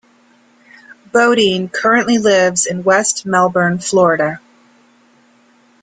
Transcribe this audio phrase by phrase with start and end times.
[1.11, 4.41] Bodine currently lives in West Melbourne, Florida.